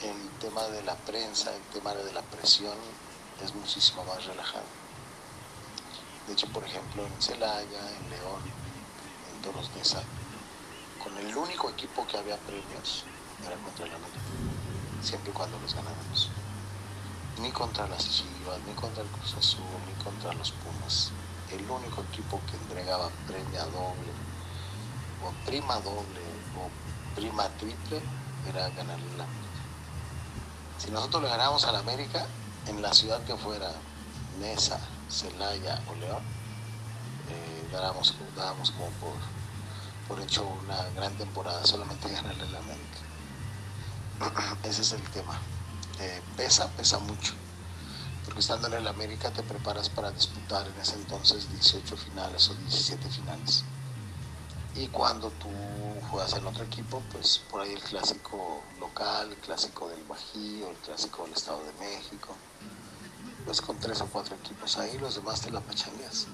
[0.00, 2.76] el tema de la prensa, el tema de la presión
[3.42, 4.82] es muchísimo más relajado
[6.26, 8.42] de hecho, por ejemplo, en Celaya, en León,
[9.34, 10.02] en Toros Nesa,
[11.02, 13.04] con el único equipo que había premios
[13.44, 14.20] era contra el América,
[15.02, 16.30] siempre y cuando los ganábamos.
[17.40, 21.10] Ni contra las Chivas, ni contra el Cruz Azul, ni contra los Pumas.
[21.50, 24.12] El único equipo que entregaba premia doble,
[25.24, 26.20] o prima doble,
[26.56, 28.00] o prima triple,
[28.48, 29.42] era ganar el América.
[30.78, 32.26] Si nosotros le ganamos al América,
[32.66, 33.72] en la ciudad que fuera,
[34.40, 34.78] Nesa,
[35.08, 36.22] Celaya o León,
[37.28, 38.12] eh, dábamos,
[38.72, 39.14] como por,
[40.08, 42.98] por hecho una gran temporada, solamente ganarle al América.
[44.64, 45.38] Ese es el tema.
[46.02, 47.32] Eh, pesa, pesa mucho.
[48.24, 52.54] Porque estando en el América te preparas para disputar en ese entonces 18 finales o
[52.54, 53.64] 17 finales.
[54.74, 55.48] Y cuando tú
[56.10, 60.76] juegas en otro equipo, pues por ahí el clásico local, el clásico del Bajío, el
[60.78, 62.34] clásico del Estado de México,
[63.44, 66.26] pues con tres o cuatro equipos ahí, los demás te la pachangueas.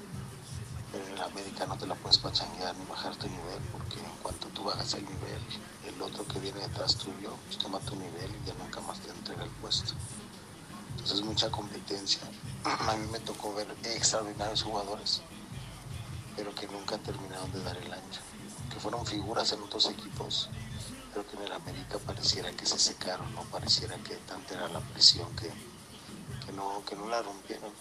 [0.91, 4.22] Pero en el América no te la puedes pachanguear ni bajar tu nivel, porque en
[4.22, 5.43] cuanto tú bajas el nivel,
[5.86, 9.11] el otro que viene detrás tuyo, pues toma tu nivel y ya nunca más te
[9.11, 9.93] entrega el puesto.
[10.93, 12.22] Entonces mucha competencia.
[12.64, 15.22] A mí me tocó ver extraordinarios jugadores,
[16.36, 18.20] pero que nunca terminaron de dar el ancho.
[18.72, 20.49] Que fueron figuras en otros equipos,
[21.12, 24.80] pero que en el América pareciera que se secaron, no pareciera que tanta era la
[24.80, 25.51] presión que,
[26.47, 27.72] que, no, que no la rompieron.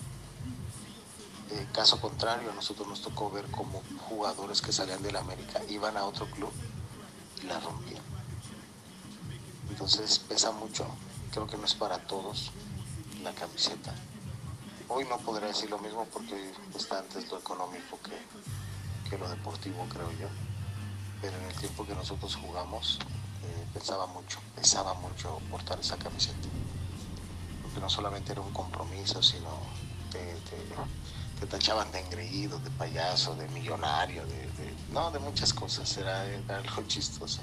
[1.50, 5.96] Eh, caso contrario, a nosotros nos tocó ver como jugadores que salían del América iban
[5.96, 6.52] a otro club
[7.42, 8.04] y la rompían.
[9.70, 10.86] Entonces pesa mucho,
[11.32, 12.52] creo que no es para todos
[13.24, 13.94] la camiseta.
[14.90, 19.86] Hoy no podría decir lo mismo porque está antes lo económico que, que lo deportivo,
[19.90, 20.28] creo yo.
[21.22, 23.00] Pero en el tiempo que nosotros jugamos,
[23.44, 26.48] eh, pensaba mucho, pesaba mucho portar esa camiseta.
[27.64, 29.50] Porque no solamente era un compromiso, sino
[30.12, 30.36] te,
[31.46, 34.48] tachaban de engreído, de payaso, de millonario, de,
[34.92, 37.42] no, de muchas cosas, era, era algo chistoso.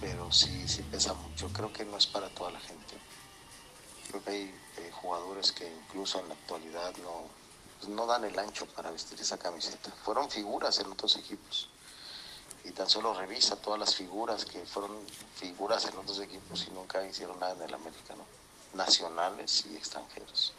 [0.00, 1.48] Pero sí, sí pesa mucho.
[1.52, 2.96] Creo que no es para toda la gente.
[4.08, 4.54] Creo que hay
[4.92, 7.28] jugadores que incluso en la actualidad no,
[7.78, 9.90] pues, no dan el ancho para vestir esa camiseta.
[10.04, 11.68] Fueron figuras en otros equipos.
[12.64, 14.96] Y tan solo revisa todas las figuras que fueron
[15.36, 18.24] figuras en otros equipos y nunca hicieron nada en el americano,
[18.74, 20.52] nacionales y extranjeros.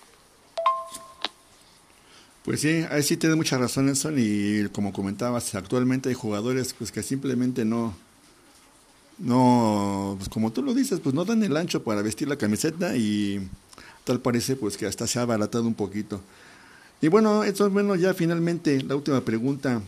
[2.48, 6.94] Pues sí, ahí sí tiene mucha razón Nelson y como comentabas, actualmente hay jugadores pues
[6.94, 7.94] que simplemente no,
[9.18, 12.96] no, pues como tú lo dices, pues no dan el ancho para vestir la camiseta
[12.96, 13.46] y
[14.06, 16.22] tal parece pues que hasta se ha abaratado un poquito.
[17.02, 19.82] Y bueno, esto es bueno, ya finalmente la última pregunta.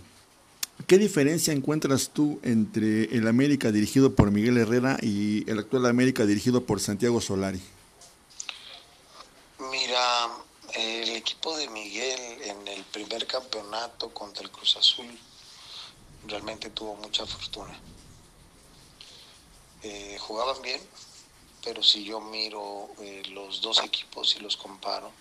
[0.86, 6.26] ¿Qué diferencia encuentras tú entre el América dirigido por Miguel Herrera y el actual América
[6.26, 7.62] dirigido por Santiago Solari?
[9.72, 10.28] Mira,
[10.80, 15.20] el equipo de Miguel en el primer campeonato contra el Cruz Azul
[16.26, 17.78] realmente tuvo mucha fortuna.
[19.84, 20.82] Eh, jugaban bien,
[21.64, 25.12] pero si yo miro eh, los dos equipos y los comparo,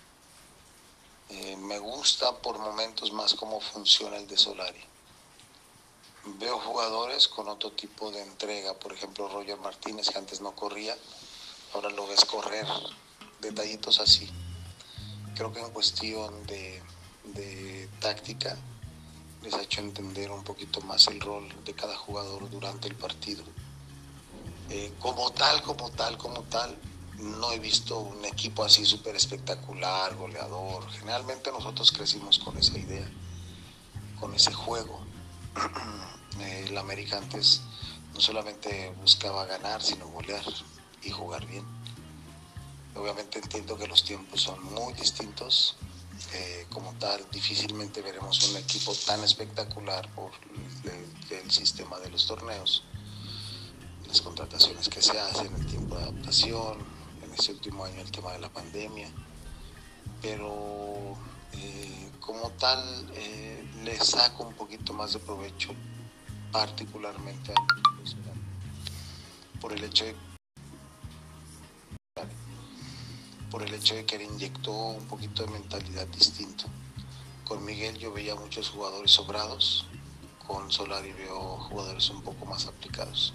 [1.29, 4.83] eh, me gusta por momentos más cómo funciona el de Solari.
[6.25, 10.97] Veo jugadores con otro tipo de entrega, por ejemplo Roger Martínez que antes no corría,
[11.73, 12.65] ahora lo ves correr,
[13.41, 14.29] detallitos así.
[15.39, 16.81] Creo que en cuestión de,
[17.23, 18.57] de táctica
[19.41, 23.45] les ha hecho entender un poquito más el rol de cada jugador durante el partido
[24.69, 26.77] eh, como tal, como tal, como tal,
[27.19, 30.91] no he visto un equipo así súper espectacular, goleador.
[30.91, 33.09] Generalmente nosotros crecimos con esa idea,
[34.19, 34.99] con ese juego.
[36.41, 37.61] El América antes
[38.13, 40.43] no solamente buscaba ganar, sino golear
[41.01, 41.78] y jugar bien.
[42.95, 45.77] Obviamente entiendo que los tiempos son muy distintos.
[46.33, 50.31] Eh, como tal, difícilmente veremos un equipo tan espectacular por
[51.31, 52.83] el sistema de los torneos
[54.09, 56.79] las contrataciones que se hacen, el tiempo de adaptación,
[57.23, 59.07] en este último año el tema de la pandemia,
[60.19, 61.15] pero
[61.53, 62.81] eh, como tal
[63.13, 65.69] eh, le saco un poquito más de provecho
[66.51, 67.55] particularmente a
[69.61, 70.15] por el hecho de
[73.51, 76.65] por el hecho de que le inyectó un poquito de mentalidad distinto.
[77.45, 79.85] Con Miguel yo veía muchos jugadores sobrados,
[80.47, 83.33] con Solari veo jugadores un poco más aplicados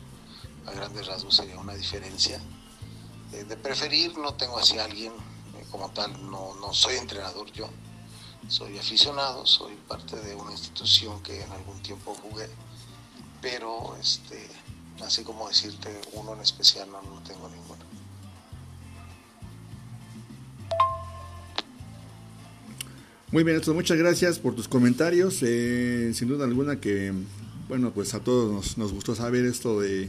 [0.67, 2.41] a grandes rasgos sería una diferencia.
[3.33, 7.51] Eh, de preferir no tengo así a alguien eh, como tal, no, no soy entrenador
[7.53, 7.69] yo,
[8.49, 12.49] soy aficionado, soy parte de una institución que en algún tiempo jugué,
[13.41, 14.49] pero este,
[15.05, 17.93] así como decirte uno en especial no, no tengo ninguno.
[23.35, 25.41] Muy bien, entonces muchas gracias por tus comentarios.
[25.43, 27.12] Eh, sin duda alguna que,
[27.68, 30.09] bueno, pues a todos nos, nos gustó saber esto de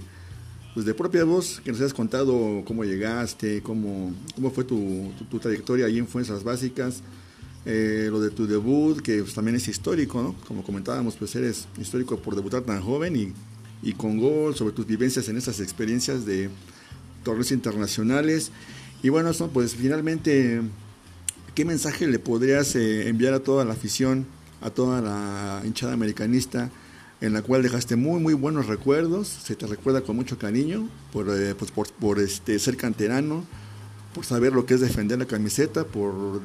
[0.75, 5.11] pues de propia voz, que nos hayas contado cómo llegaste, cómo, cómo fue tu,
[5.41, 7.01] trayectoria ahí en Fuerzas Básicas,
[7.65, 10.35] eh, lo de tu debut, que pues, también es histórico, ¿no?
[10.47, 13.33] Como comentábamos, pues eres histórico por debutar tan joven y,
[13.81, 16.51] y con gol, sobre tus vivencias en esas experiencias de
[17.23, 18.51] torneos internacionales.
[19.01, 20.61] Y bueno, pues finalmente,
[21.55, 24.27] ¿qué mensaje le podrías eh, enviar a toda la afición,
[24.61, 26.69] a toda la hinchada americanista,
[27.21, 29.29] en la cual dejaste muy, muy buenos recuerdos?
[29.29, 33.45] Se te recuerda con mucho cariño por, eh, pues, por, por este, ser canterano,
[34.13, 36.41] por saber lo que es defender la camiseta, por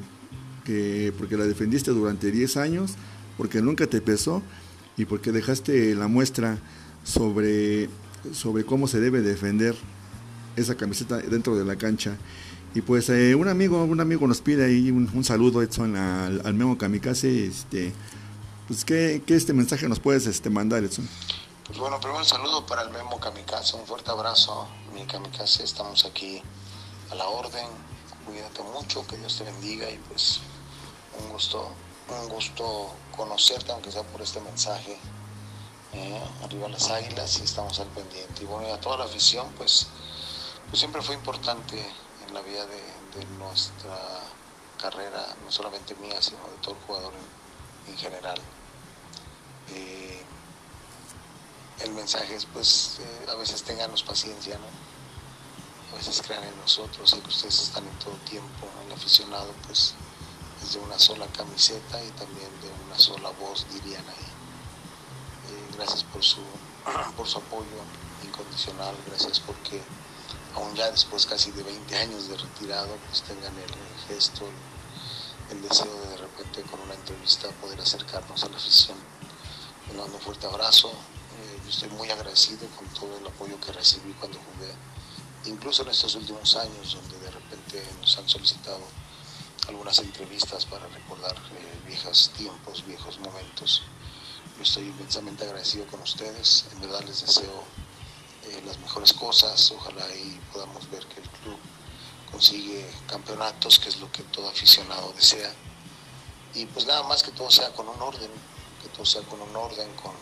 [0.65, 2.95] que, porque la defendiste durante 10 años,
[3.37, 4.43] porque nunca te pesó
[4.97, 6.59] y porque dejaste la muestra
[7.03, 7.89] sobre,
[8.33, 9.75] sobre cómo se debe defender
[10.55, 12.17] esa camiseta dentro de la cancha.
[12.73, 16.55] Y pues eh, un amigo un amigo nos pide ahí un, saludo, Edson, al, al,
[16.55, 17.47] Memo Kamikaze.
[17.47, 17.93] Este,
[18.69, 21.09] pues, ¿qué, ¿qué, este mensaje nos puedes este, mandar, Edson?
[21.67, 26.05] Pues bueno, primero un saludo para el Memo Kamikaze, un fuerte abrazo, mi Kamikaze, estamos
[26.05, 26.43] aquí
[27.11, 27.67] a la orden,
[28.27, 30.41] cuídate mucho, que Dios te bendiga y pues
[31.21, 31.73] un gusto,
[32.09, 34.97] un gusto conocerte, aunque sea por este mensaje.
[35.93, 38.45] Eh, arriba las águilas y estamos al pendiente.
[38.45, 39.89] Y bueno, y a toda la afición, pues,
[40.69, 41.85] pues siempre fue importante
[42.31, 43.99] en la vida de, nuestra
[44.81, 47.13] carrera, no solamente mía, sino de todo el jugador
[47.89, 48.41] en, general.
[49.75, 50.23] Eh,
[51.81, 55.93] el mensaje es, pues, eh, a veces tenganos paciencia, ¿no?
[55.93, 59.95] A veces crean en nosotros, sé que ustedes están en todo tiempo, el aficionado, pues,
[60.63, 64.31] es de una sola camiseta y también de una sola voz, dirían ahí.
[65.51, 66.43] Eh, gracias por su,
[67.17, 67.83] por su apoyo
[68.25, 69.83] incondicional, gracias porque
[70.55, 74.49] aún ya después casi de 20 años de retirado, pues tengan el, gesto,
[75.51, 78.97] el, deseo de de repente con una entrevista poder acercarnos a la afición.
[79.89, 83.73] Le mando un fuerte abrazo, eh, yo estoy muy agradecido con todo el apoyo que
[83.73, 84.73] recibí cuando jugué,
[85.47, 88.81] incluso en estos últimos años donde de repente nos han solicitado
[89.69, 93.83] algunas entrevistas para recordar eh, viejos tiempos, viejos momentos.
[94.57, 97.65] Yo estoy inmensamente agradecido con ustedes, en verdad les deseo
[98.65, 101.59] las mejores cosas, ojalá ahí podamos ver que el club
[102.31, 105.53] consigue campeonatos, que es lo que todo aficionado desea.
[106.55, 108.31] Y pues nada más que todo sea con un orden,
[108.83, 110.13] que todo sea con un orden, con,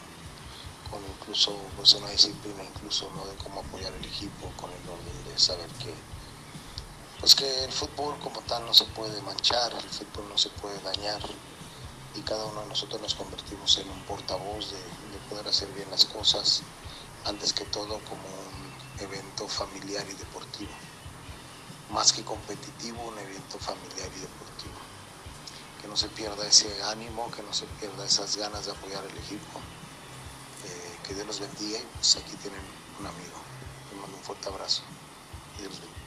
[0.91, 3.27] con incluso pues una disciplina, incluso ¿no?
[3.27, 5.95] de cómo apoyar el equipo, con el orden de saber que
[7.21, 10.81] pues que el fútbol como tal no se puede manchar, el fútbol no se puede
[10.83, 11.21] dañar
[12.15, 14.79] y cada uno de nosotros nos convertimos en un portavoz de,
[15.29, 16.63] poder hacer bien las cosas,
[17.25, 20.71] antes que todo como un evento familiar y deportivo,
[21.93, 24.79] más que competitivo, un evento familiar y deportivo.
[25.81, 29.17] Que no se pierda ese ánimo, que no se pierda esas ganas de apoyar el
[29.17, 29.61] equipo.
[30.67, 32.61] Eh, que Dios los bendiga y pues aquí tienen
[32.99, 33.39] un amigo.
[33.91, 34.83] Les mando un fuerte abrazo.
[35.59, 35.99] Dios bendiga.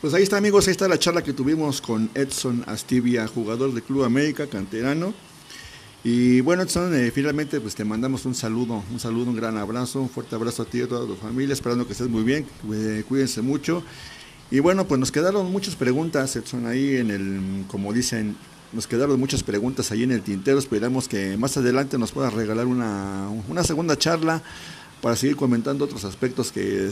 [0.00, 3.82] Pues ahí está amigos, ahí está la charla que tuvimos con Edson Astivia, jugador de
[3.82, 5.12] Club América, canterano.
[6.02, 10.00] Y bueno Edson, eh, finalmente pues te mandamos un saludo, un saludo, un gran abrazo,
[10.00, 12.46] un fuerte abrazo a ti y a toda tu familia, esperando que estés muy bien,
[13.06, 13.82] cuídense mucho.
[14.50, 18.34] Y bueno, pues nos quedaron muchas preguntas, Edson, ahí en el, como dicen,
[18.72, 22.66] nos quedaron muchas preguntas ahí en el tintero, esperamos que más adelante nos puedas regalar
[22.66, 24.42] una, una segunda charla
[25.02, 26.90] para seguir comentando otros aspectos que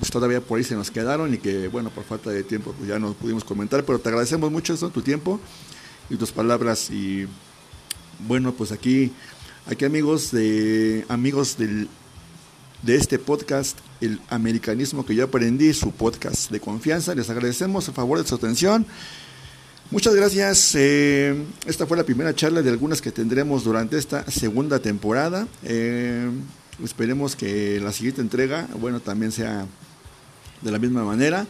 [0.00, 2.88] pues todavía por ahí se nos quedaron y que, bueno, por falta de tiempo pues
[2.88, 5.40] ya no pudimos comentar, pero te agradecemos mucho eso, tu tiempo
[6.10, 7.26] y tus palabras y
[8.26, 9.12] bueno, pues aquí,
[9.66, 11.88] aquí amigos de amigos del,
[12.82, 17.92] de este podcast, el americanismo que yo aprendí, su podcast de confianza, les agradecemos a
[17.92, 18.86] favor de su atención.
[19.90, 20.74] Muchas gracias.
[20.74, 25.48] Eh, esta fue la primera charla de algunas que tendremos durante esta segunda temporada.
[25.64, 26.28] Eh,
[26.84, 29.66] esperemos que la siguiente entrega, bueno, también sea
[30.60, 31.46] de la misma manera.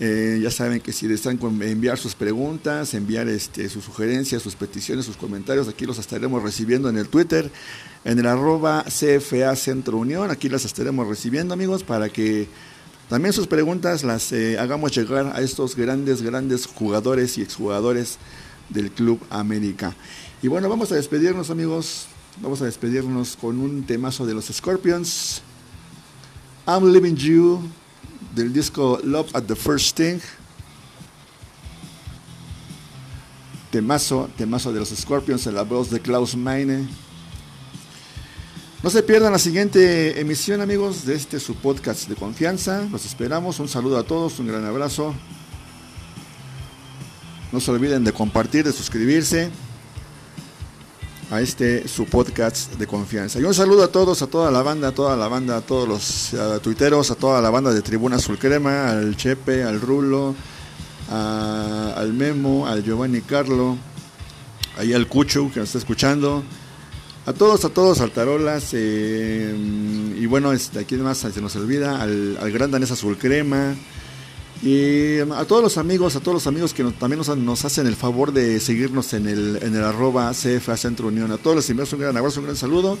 [0.00, 5.04] Eh, ya saben que si desean enviar sus preguntas, enviar este, sus sugerencias, sus peticiones,
[5.04, 7.50] sus comentarios, aquí los estaremos recibiendo en el Twitter,
[8.04, 12.46] en el arroba CFA Centro Unión, aquí las estaremos recibiendo amigos para que
[13.08, 18.18] también sus preguntas las eh, hagamos llegar a estos grandes, grandes jugadores y exjugadores
[18.68, 19.96] del Club América.
[20.42, 22.06] Y bueno, vamos a despedirnos amigos,
[22.40, 25.42] vamos a despedirnos con un temazo de los Scorpions.
[26.68, 27.62] I'm Living You
[28.38, 30.20] del disco Love at the First Thing.
[33.70, 36.86] Temazo, temazo de los Scorpions en la voz de Klaus Meine.
[38.82, 42.86] No se pierdan la siguiente emisión, amigos, de este su podcast de confianza.
[42.92, 43.58] Los esperamos.
[43.58, 45.12] Un saludo a todos, un gran abrazo.
[47.50, 49.50] No se olviden de compartir, de suscribirse
[51.30, 53.38] a este su podcast de confianza.
[53.38, 55.88] Y un saludo a todos, a toda la banda, a toda la banda, a todos
[55.88, 60.34] los tuiteros, a toda la banda de Tribuna Azul Crema, al Chepe, al Rulo,
[61.10, 63.76] al Memo, al Giovanni Carlo,
[64.78, 66.42] ahí al Cucho que nos está escuchando,
[67.26, 68.70] A todos, a todos, Altarolas.
[68.72, 69.54] Eh,
[70.16, 73.74] y bueno, este, aquí además se nos olvida, al, al gran danés azul crema.
[74.62, 78.32] Y a todos los amigos, a todos los amigos que también nos, hacen el favor
[78.32, 81.30] de seguirnos en el, en el arroba CFA Centro Unión.
[81.30, 82.98] A todos los enviamos un gran abrazo, un gran saludo.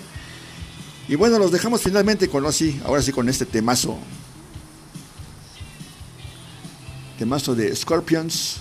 [1.08, 3.98] Y bueno, los dejamos finalmente con así, ahora sí con este temazo.
[7.18, 8.58] Temazo de Scorpions.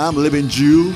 [0.00, 0.92] I'm living you.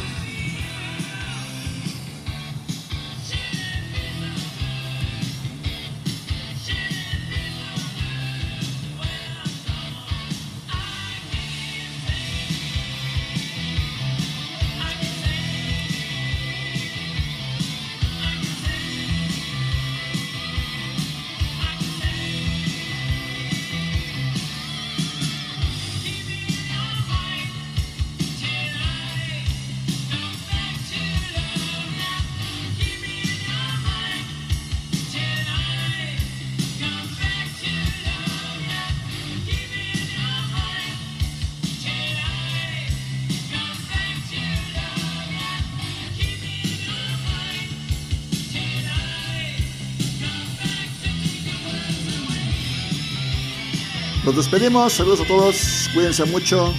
[54.36, 56.74] Nos despedimos, saludos a todos, cuídense mucho.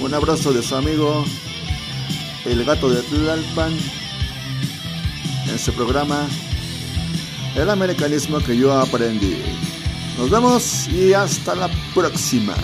[0.00, 1.24] Un abrazo de su amigo
[2.44, 3.76] El Gato de Tlalpan
[5.48, 6.24] en su programa
[7.56, 9.42] El Americanismo que yo aprendí.
[10.18, 12.54] Nos vemos y hasta la próxima.